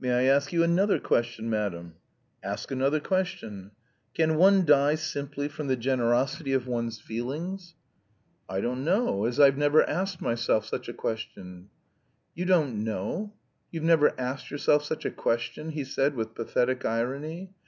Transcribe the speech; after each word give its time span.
"May 0.00 0.10
I 0.10 0.22
ask 0.24 0.52
you 0.52 0.64
another 0.64 0.98
question, 0.98 1.48
madam?" 1.48 1.94
"Ask 2.42 2.72
another 2.72 2.98
question." 2.98 3.70
"Can 4.12 4.34
one 4.36 4.64
die 4.64 4.96
simply 4.96 5.46
from 5.46 5.68
the 5.68 5.76
generosity 5.76 6.52
of 6.52 6.66
one's 6.66 6.98
feelings?" 6.98 7.76
"I 8.48 8.60
don't 8.60 8.82
know, 8.82 9.24
as 9.24 9.38
I've 9.38 9.56
never 9.56 9.88
asked 9.88 10.20
myself 10.20 10.66
such 10.66 10.88
a 10.88 10.92
question." 10.92 11.68
"You 12.34 12.44
don't 12.44 12.82
know! 12.82 13.34
You've 13.70 13.84
never 13.84 14.18
asked 14.20 14.50
yourself 14.50 14.82
such 14.84 15.04
a 15.04 15.12
question," 15.12 15.70
he 15.70 15.84
said 15.84 16.16
with 16.16 16.34
pathetic 16.34 16.84
irony. 16.84 17.52